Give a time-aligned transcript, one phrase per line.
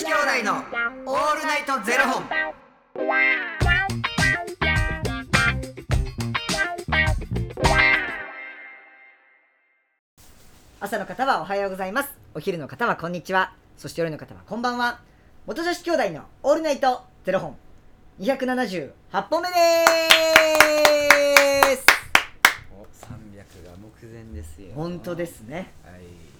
[0.00, 0.54] 子兄弟の
[1.04, 2.24] オールナイトゼロ本。
[10.80, 15.00] 朝の方はおはようございますお昼の方はこんにちはそして夜の方はこんばんは
[15.46, 17.54] 元女子兄弟のオールナイトゼロ本
[18.20, 18.92] 278
[19.28, 19.54] 本目で
[21.76, 21.84] す
[22.72, 24.68] お、三百が目前ですよ。
[24.74, 26.39] 本当ですねはい。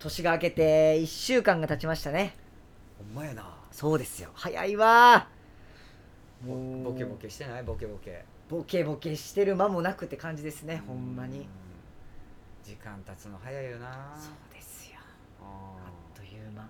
[0.00, 2.34] 年が明けて1週間が経ちましたね。
[2.98, 3.54] ほんまやな。
[3.70, 4.30] そうですよ。
[4.32, 5.28] 早いわ。
[6.44, 7.62] もうボケボケしてない？
[7.62, 8.24] ボケボケ。
[8.48, 11.40] ボケボケしてる間もなくって感じですねほんまに。
[11.40, 11.46] うん。
[12.64, 14.16] 時間経つの早いよな。
[14.16, 14.98] そうですよ。
[15.42, 16.66] ああっという間。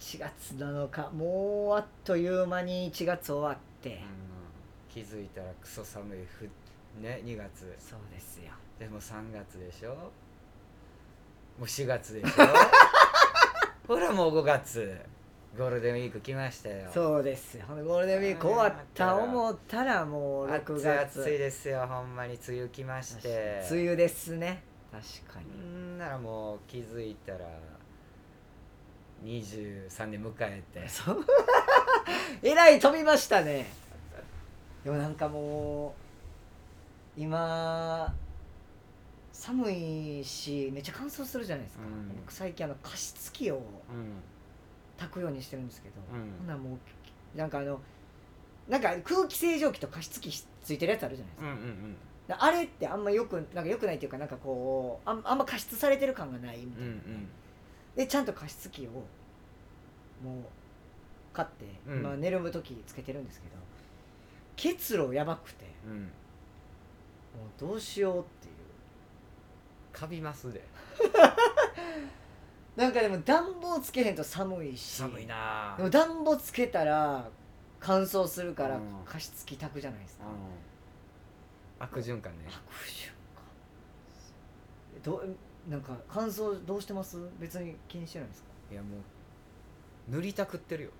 [0.00, 4.00] 1月なのかもうあっという間に1月終わって、
[4.88, 6.48] 気づいたらクソ寒いふ
[7.02, 7.74] ね2月。
[7.80, 8.52] そうですよ。
[8.78, 10.12] でも3月でしょ？
[11.58, 12.46] もう4月でしょ？
[13.94, 15.00] ほらもう5月。
[15.58, 16.90] ゴールデンウィーク来ましたよ。
[16.94, 17.66] そうですよ。
[17.68, 21.20] ゴールデンウィーク終わった思ったらもう6暑い月。
[21.20, 23.62] 暑いですよほんまに梅雨来まして。
[23.70, 24.62] 梅雨ですね。
[24.90, 25.46] 確かに。
[25.60, 25.98] ん。
[25.98, 27.38] ならもう気づいたら
[29.24, 30.88] 23年迎えて。
[30.88, 31.24] そう。
[32.42, 33.66] えらい飛びましたね。
[34.84, 35.94] でもなんかも
[37.16, 38.12] う今
[39.42, 42.16] 寒いしめっちゃ乾燥するじゃないですか、うん。
[42.16, 43.62] 僕最近あの加湿器をうん。
[44.96, 46.30] 炊くようにしてるんですけど、うん。
[46.38, 46.78] ほんならも
[47.34, 47.80] うなんかあの
[48.68, 50.30] なんか空気清浄機と加湿器
[50.62, 51.96] ついてるやつあるじゃないですか,、うんうん
[52.38, 57.28] あれってあんまよくなんかよくないっていうかなんかこうあんあんま加湿されてる感がないみたいな、うんうん。
[57.96, 58.90] でちゃんと加湿器を
[60.24, 60.44] もう
[61.32, 61.98] 買って、うん。
[61.98, 63.56] 今寝る時つけてるんですけど
[64.54, 66.00] 結露やばくてうんうん。
[66.04, 66.08] もう
[67.60, 68.54] どうしようっていう
[69.92, 70.62] カビますで。
[72.76, 74.96] なんかでも暖房つけへんと寒いし。
[74.96, 75.74] 寒いな。
[75.76, 77.28] でも暖房つけたら
[77.78, 78.82] 乾燥するからうん。
[79.04, 81.84] 加湿器炊くじゃないですか、うん。
[81.84, 82.44] 悪循環ね。
[82.48, 82.52] 悪
[82.88, 85.02] 循環。
[85.02, 85.36] どう
[85.70, 87.18] なんか乾燥どうしてます？
[87.38, 88.48] 別に気にしてないですか？
[88.72, 88.96] いやも
[90.08, 90.90] う塗りたくってるよ、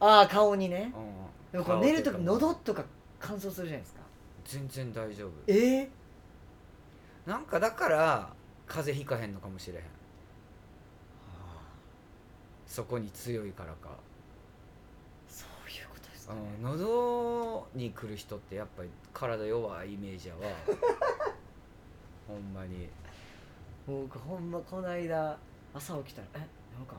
[0.00, 0.92] ああ顔にね。
[0.96, 1.52] うん。
[1.52, 2.40] でもこれ寝る時顔っていうかもう。
[2.40, 2.84] 喉とか
[3.18, 4.00] 乾燥するじゃないですか。
[4.44, 5.30] 全然大丈夫。
[5.46, 5.90] ええ
[7.26, 8.32] なんかだから
[8.66, 9.82] 風邪ひかへんのかもしれへん。
[12.66, 13.90] そこに強いからか、
[15.28, 20.40] そういうことですか、うねん、喉に来る人ってやっぱり体弱いイメージやわ。
[22.26, 22.88] ほんまに。
[23.86, 25.38] 僕ほんまこの間
[25.72, 26.96] 朝起きたらえなんか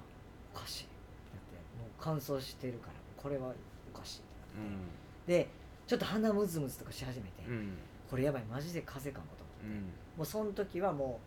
[0.53, 0.94] おかしいって
[1.34, 3.53] なってもう乾燥してるからこれは
[3.94, 4.80] おかしいってうなっ
[5.25, 5.50] て、で
[5.88, 7.78] ちょっと鼻ムズムズとかし始めて、んうん。
[8.09, 9.44] これやばいマジで風邪かもと
[10.17, 11.19] もうその時はも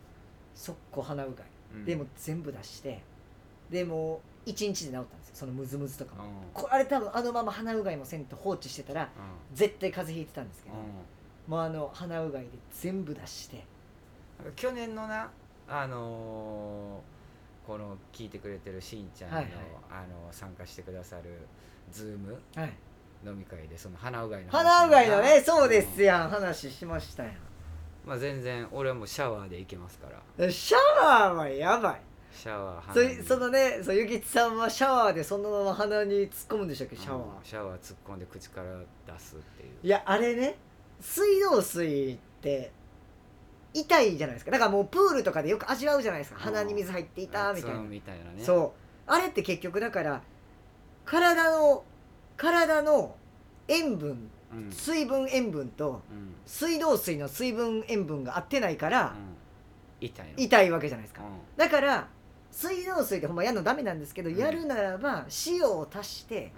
[0.55, 1.85] う速攻鼻うがい、うん。
[1.85, 3.01] でも全部出して。
[3.69, 5.35] でもう1日で治ったんですよ。
[5.35, 6.29] そのムズムズとかも、うん。
[6.53, 9.09] こあれ多分あのまま鼻うがいもせんと放置してたら
[9.53, 11.51] 絶対風邪ひいてたんですけど、うん。
[11.51, 13.63] もうあの鼻うがいで全部出して。
[14.55, 15.29] 去年のな
[15.67, 17.19] あのー
[17.67, 19.53] この聞いてくれてるしんちゃんの,、はいはい。
[19.91, 21.37] あの参加してくださる
[21.91, 22.73] ズームはい。
[23.23, 26.29] 飲み会でその鼻うがいの鼻うがいのねなそうですやん。
[26.29, 27.33] 話しましたやん
[28.09, 30.51] まあ全然俺はもうシャワーでいけますから。
[30.51, 32.01] シャワーはやばい。
[32.33, 36.95] シャワーそそのねそうゆきちさんはシャワーでそのまま鼻に突っ込むんでしたっけ？
[36.95, 38.79] シャワー、うんシャワー突っ込んで口から
[39.13, 39.69] 出すっていう。
[39.83, 40.57] いやあれね
[40.99, 42.71] 水道水って
[43.73, 44.49] 痛いじゃないですか。
[44.49, 46.39] だからもうプールとかでよく味わうじゃないですか。
[46.39, 47.79] 鼻に水入っていたみたいな。
[47.81, 48.43] みたいなね。
[48.43, 48.73] そ
[49.07, 49.11] う。
[49.11, 50.21] あれって結局だから
[51.05, 51.83] 体の
[52.37, 53.15] 体の
[53.67, 54.31] 塩分
[54.71, 56.01] 水分塩分と
[56.45, 59.15] 水道水の水分塩分が合ってないから
[60.01, 60.33] うん、痛いの。
[60.37, 61.21] 痛いわけじゃないですか。
[61.21, 62.07] うだから
[62.51, 64.37] 水道水ってほんまやるのダメなんですけど、うん。
[64.37, 66.51] やるならば塩を足して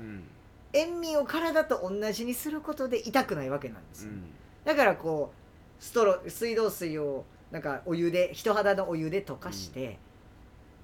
[0.73, 4.23] 塩味を体と同じにすることで痛くないわけなんですよ、うん。
[4.63, 5.33] だからこ
[5.79, 9.97] うストロー水道水をなんかお湯で人肌のお湯で溶かして、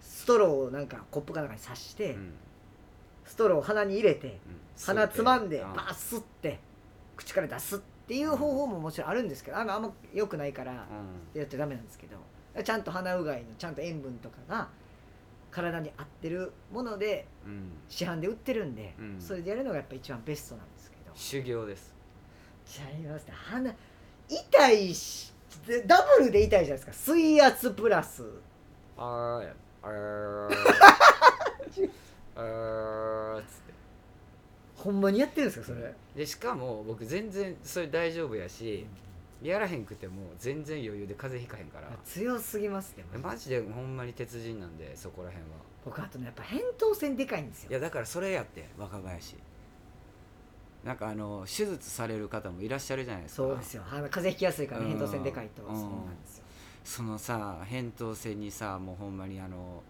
[0.02, 2.34] ストローをなんかコップかなんかに刺して、うん。
[3.24, 4.34] ストローを鼻に入れてうん。
[4.86, 5.74] 鼻つまんでうん。
[5.74, 6.60] バーッ吸って
[7.18, 11.40] 口から出すっていう方法ももちろんあるんですけどあんま良くないからうん。
[11.40, 12.16] やってダメなんですけど
[12.64, 14.70] ちゃんと鼻うがいのちゃんと塩分とかが
[15.52, 17.72] 体に合ってるものでうん。
[17.90, 19.16] 市販で売ってるんで、うん。
[19.20, 21.12] それでやるのがやっぱ一番ベストなんですけど。
[21.16, 21.94] 修行です。
[22.66, 23.34] ちゃいますね。
[23.34, 23.74] 鼻
[24.30, 25.34] 痛いし
[25.66, 26.94] でダブルで痛いじゃないですか。
[26.94, 28.24] 水圧プラス。
[28.98, 29.54] あー
[29.84, 30.56] あー。
[32.36, 33.44] あー
[34.88, 35.94] ほんまにやってるんですかそれ。
[36.16, 38.86] でしかも僕全然それ大丈夫やし
[39.44, 41.90] やらへんくても全然余裕で風邪ひかへんから。
[42.06, 43.62] 強すぎますねマジで。
[43.62, 45.44] ほんまに鉄人なんでそこらへんは。
[45.84, 47.72] 僕あとねやっぱ扁桃腺でかいんですよ。
[47.72, 49.36] いやだからそれやって若林。
[50.86, 53.44] なんかあの手術される方もいらっしゃるじゃないですか。
[53.44, 53.84] そうですよ。
[53.92, 55.64] あの風邪ひきやすいから扁桃腺でかいと。
[55.64, 56.44] そううんなんですよ。
[56.86, 59.84] そのさ扁桃腺にさもうほんまにあの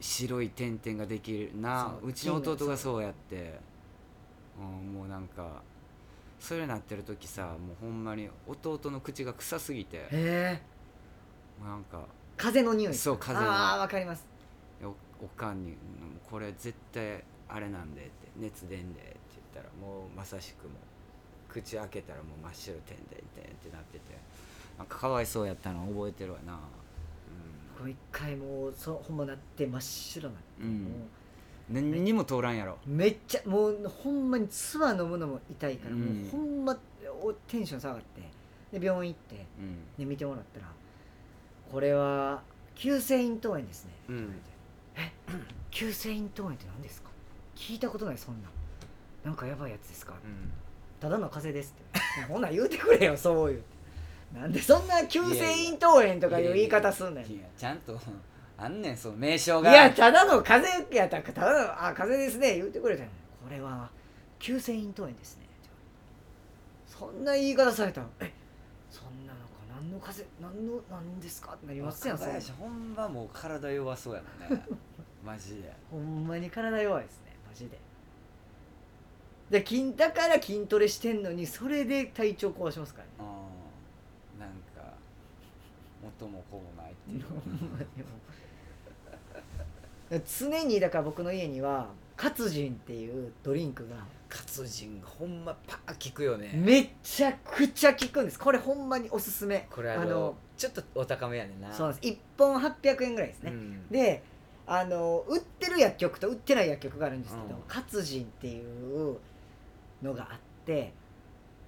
[0.00, 1.94] 白い点々ができるな。
[2.00, 3.58] そううちの弟がそうやって、
[4.58, 5.62] うん、もうなんか
[6.38, 9.96] それなってる時さもうほんまに弟の口が臭すぎて。
[9.96, 10.62] へえ。
[11.60, 12.06] もうなんか
[12.36, 12.94] 風の匂い。
[12.94, 13.50] そう風の。
[13.50, 14.24] ああわかります。
[14.82, 15.76] おおかんに
[16.30, 19.16] 「これ絶対あれなんで」って「熱出んで」って
[19.54, 20.74] 言ったらもうまさしくも
[21.48, 24.18] 口開けたらもう真っ白点々点ってなってて。
[24.78, 26.56] なんかかわいそうやったの覚えてるわな
[27.78, 30.84] これ一回もうそうほんまなって真っ白になって、うん。
[30.84, 30.88] も
[31.70, 32.78] うん何にも通らんやろ。
[32.86, 36.00] うめっちゃもうほんまに唾飲むのも痛いから、うん。
[36.22, 36.78] もうほんま
[37.22, 39.76] おテンション下がってで病院行ってうん。
[39.98, 40.66] で見てもらったら
[41.70, 42.42] これは
[42.74, 44.34] 急性咽頭炎ですね、うん。
[44.96, 45.12] え
[45.70, 47.10] 急性咽頭炎って何ですか？
[47.54, 48.48] 聞いたことないそんな。
[48.48, 48.52] ん
[49.24, 50.50] なんかやばいやつですか、うん。
[51.00, 52.32] ただの風邪ですって。
[52.32, 53.62] ほんなん言うてくれよそういう
[54.34, 57.98] なんでそんな急性咽頭炎とかいう言い方すんねんいやちゃんと
[58.56, 63.10] あんねんその名称いがやただの風邪やったらただのあ風邪ですね言ってくれたんや
[63.42, 63.88] これは
[64.38, 65.46] 急性咽頭炎ですね。
[66.86, 68.32] そんな言い方されたらえ
[68.90, 69.46] そんなのか
[69.80, 70.40] 何の風邪？
[70.40, 71.54] 何の何ですか？
[71.54, 74.62] ってなりますやんほんまもう体弱そうやもんね。
[75.24, 75.72] マジで。
[75.90, 77.36] ほんまに体弱いですね。
[77.48, 77.78] マジで。
[79.50, 83.30] で筋だから筋トレしてんのにそれで体調壊しますからね
[86.02, 87.24] 元も子もないっていう。
[90.40, 93.96] 常にだから僕の家には活人っていうドリンクが。
[94.28, 96.52] 活人ほんまパー効くよね。
[96.54, 98.38] めちゃくちゃ効くんです。
[98.38, 99.66] これほんまにおすすめ。
[99.70, 101.72] これあのちょっとお高めやねんな。
[101.72, 102.00] そうです。
[102.00, 103.88] 1本800円ぐらいですね、うん。
[103.88, 104.22] で
[104.66, 107.62] あの売ってる薬局と売ってない薬局があるんですけど、うん。
[107.66, 109.16] 活人っていう
[110.02, 110.92] のがあって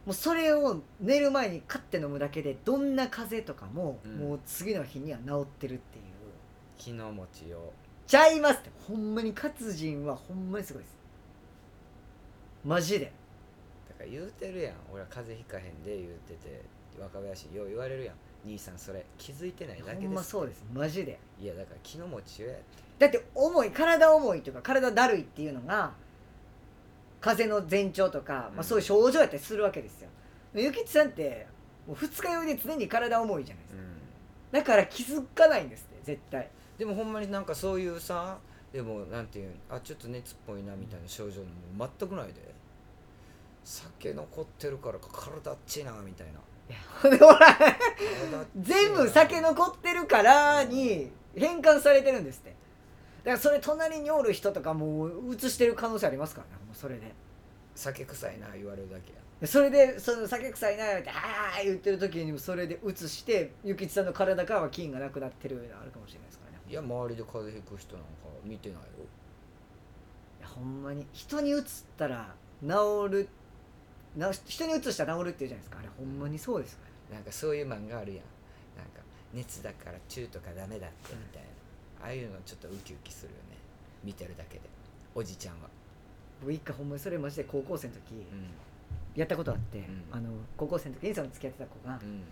[0.06, 4.16] もうそれを寝る前に買って飲むだけでどんな風邪とかも、うん。
[4.16, 6.04] もう次の日には治ってるっていう。
[6.78, 7.72] 昨日餅を。
[8.06, 8.70] ちゃいますって。
[8.86, 10.96] ほんまに活人はほんまにすごいです。
[12.64, 13.12] マジで。
[13.88, 14.74] だから言うてるやん。
[14.92, 16.62] 俺は風邪ひかへんで言うてて。
[16.98, 18.14] 若林よう言われるやん。
[18.44, 20.64] 兄さんそれ気づいてないだけですほんまそうです。
[20.72, 21.18] マジで。
[21.40, 22.64] いやだから昨日餅よやって。
[22.98, 25.92] だって重い体重いというか体だるいっていうのが
[27.20, 28.56] 風邪の前兆とか、うん。
[28.56, 30.08] まあ、そういう症状やったりするわけですよ。
[30.54, 31.46] ゆきちさんって
[31.86, 33.80] もう二日酔いで常に体重いじゃないですか、
[34.52, 36.48] だから気づかないんですって絶対。
[36.78, 38.38] でもほんまになんかそういうさ
[38.72, 41.48] でもなんていうんあちょっと熱っぽいなみたいな症状も
[41.98, 42.34] 全くないで。
[43.62, 46.40] 酒残ってるからか体っちいなみたいな。
[48.56, 52.50] 全部酒残ってるからに変換されてるんですって。
[52.50, 52.56] だ
[53.30, 56.64] からそれ隣におる人とかもう移してる可能性ありますからね。
[56.66, 57.12] もうそれで。
[57.72, 59.18] 酒臭いな言われるだけや。
[59.40, 61.12] でそれでその酒臭いなって「あ
[61.58, 66.58] あ」言ってる時にもそれで移してゆきちさんの体からは菌がなくなってるのあるかもしれないですからね。
[66.68, 68.08] いや周りで風邪ひく人なんか
[68.44, 68.84] 見てないよ。
[70.40, 71.62] いやほんまに人に移っ
[71.96, 72.68] たら治
[73.08, 73.28] る
[74.14, 75.78] な人に移したら治るっていうじゃないですか。
[75.78, 77.16] あれほんまにそうですから。
[77.16, 78.24] なんかそういう漫画あるやん。
[78.76, 79.00] なんか
[79.32, 81.48] 熱だからチューとかダメだってみたいな、
[82.02, 83.56] ああいうのちょっとウキウキするよね。
[84.04, 84.62] 見てるだけで。
[85.14, 85.68] おじちゃんは。
[86.40, 88.48] 僕一回ほんまにそれマジで高校生の時うん。
[89.14, 90.04] やったことあって、ん。
[90.10, 92.22] あの高校生の時にその付き合ってた子がうん。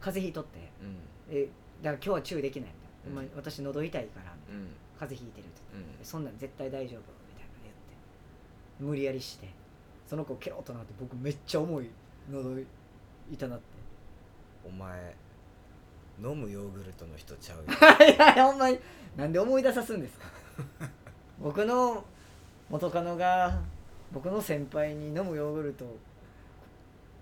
[0.00, 0.96] 風邪ひいとってうん。
[1.30, 1.48] え
[1.82, 2.70] だから今日は注意できない
[3.04, 3.28] みたいな、うん。
[3.28, 4.68] お前私喉痛いからうん。
[4.98, 6.04] 風邪ひいてるって言ってうん。
[6.04, 7.80] そんなん絶対大丈夫みたいなの言って
[8.78, 9.48] 無理やりして
[10.06, 11.90] その子ケロッとなって僕めっちゃ重い
[12.30, 12.60] 喉
[13.32, 13.64] 痛なって。
[14.64, 15.14] お前
[16.22, 17.64] 飲むヨーグルトの人ちゃうよ。
[18.14, 18.78] いやいやほんまに。
[19.16, 20.26] なんで思い出さすんですか？
[21.40, 22.04] 僕の
[22.68, 23.60] 元カノが
[24.12, 25.98] 僕の先輩に飲むヨーグルトを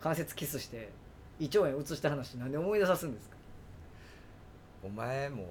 [0.00, 0.90] 関節キスして
[1.38, 3.36] 胃腸炎移した話なんで思い出さすんですか？
[4.82, 5.46] お前も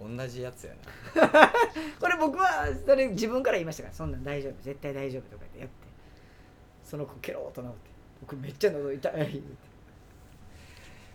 [0.00, 0.74] 同じやつや
[1.14, 1.52] な。
[2.00, 3.94] これ僕はそれ自分から言いましたから。
[3.94, 5.74] そんなん大丈夫絶対大丈夫とか言ってやって。
[6.84, 7.90] その子ケロッと治って。
[8.22, 9.42] 僕めっちゃ喉痛い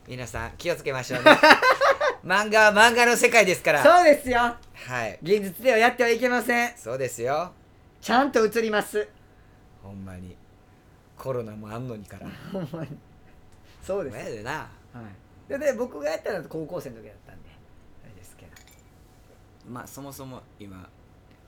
[0.07, 1.31] 皆さん気をつけましょうね。
[2.23, 3.83] 漫画は漫画の世界ですから。
[3.83, 4.39] そうですよ。
[4.39, 5.19] はい。
[5.21, 6.77] 現実ではやってはいけません。
[6.77, 7.51] そうですよ。
[8.01, 9.07] ちゃんと映ります。
[9.81, 10.37] ほんまに。
[11.17, 12.27] コロナもあんのにから。
[12.51, 12.97] ほんまに。
[13.83, 14.51] そうです、前でな。
[14.93, 15.01] は
[15.47, 17.49] い、でで僕がやったのは高校生の時だったんで。
[18.03, 18.51] あれですけど。
[19.67, 20.87] まあそもそも今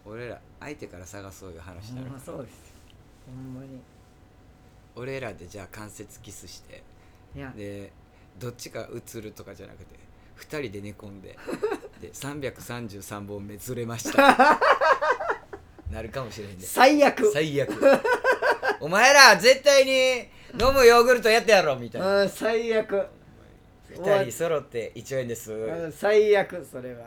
[0.03, 2.57] 俺ら相手から探そういう話にほなんるまそうですよ。
[3.27, 3.79] ほんまに。
[4.95, 6.83] 俺らでじゃあ関節キスして。
[7.35, 7.51] いや。
[7.55, 7.91] で
[8.39, 9.95] どっちか映るとかじゃなくて
[10.39, 11.37] 2人で寝込んで
[12.01, 14.59] で333本目ずれました。
[15.91, 17.31] なるかもしれへんで最悪。
[17.31, 17.71] 最悪。
[18.79, 20.27] お前ら絶対に
[20.59, 22.23] 飲むヨーグルトやったやろみたいな。
[22.23, 23.07] うん最悪。
[23.93, 25.51] 2人揃って1円です。
[25.51, 26.97] うん最悪それは。
[26.99, 27.03] ね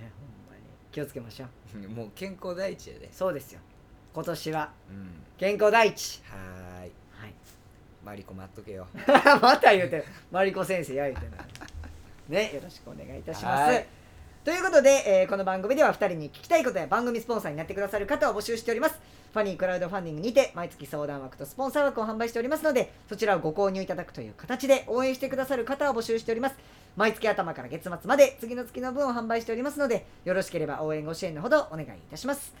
[0.00, 0.62] ほんまに。
[0.92, 1.88] 気をつけましょう。
[1.90, 3.08] もう健康第一やで。
[3.12, 3.60] そうですよ。
[4.14, 4.72] 今年は。
[4.88, 5.10] うん。
[5.36, 6.22] 健康第一。
[6.28, 6.90] はい
[8.06, 8.86] マリコ待っとけよ。
[9.42, 10.04] また言うてる。
[10.30, 11.32] マリコ先生や言うてる。
[12.28, 13.72] ねよろしくお願いいたします。
[13.72, 13.86] はい。
[14.44, 18.94] ということで、えーこの番組では2人に聞きたいことや番組スポンサーになってくださる方を募集しております。
[19.32, 26.54] ファニークラウドファンディングにて毎月相談枠とスポンサー枠を販売しておりますのでそちらをご購入いただくという形で応援してくださる方を募集しております。
[26.94, 32.54] 毎月頭から月末まで次の月の分を販売しておりますのでよろしければ応援ご支援のほどお願いいたします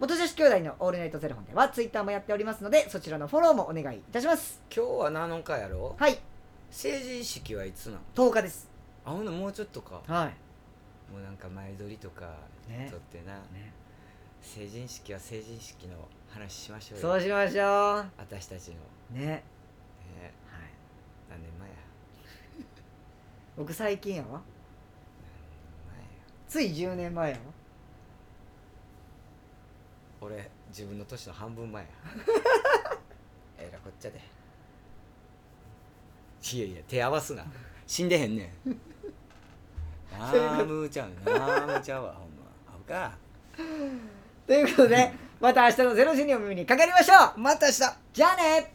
[0.00, 4.60] 元女子兄弟のオールナイトゼロ本ではツイッターもやっておりますのでそちらのフォローもお願いいたします。
[4.74, 6.18] 今日は7日やろはい。
[6.70, 8.68] 成人式はいつなの？10日です。
[9.04, 10.00] あほんなもうちょっとか。
[10.06, 11.12] はい。
[11.12, 12.34] もうなんか前撮りとか
[12.68, 12.88] ね。
[12.90, 13.72] 撮ってな、ね。
[14.42, 15.94] 成人式は成人式の
[16.28, 17.02] 話しましょうよ。
[17.02, 18.74] そうしましょ私たちの。
[19.12, 19.20] うね。
[19.20, 19.42] ね。
[20.50, 20.70] はい。
[21.30, 21.74] 何年前や？
[23.56, 24.40] 僕最近やわ。
[25.88, 26.08] 何年
[26.48, 27.63] つい10年前やわ前や
[30.24, 31.88] 俺自分の年の半分前や。
[33.58, 34.20] えらこっちゃで。
[36.52, 37.44] いやいや手合わすな。
[37.86, 38.76] 死んでへんねん。
[40.18, 41.08] あーむーちゃん。
[41.08, 42.44] あーむーちゃうわほんま。
[42.72, 43.16] 合うか。
[44.46, 47.40] ということでまた明日の0時にお耳にかかりましょう。
[47.40, 47.78] また明日。
[48.12, 48.73] じゃあね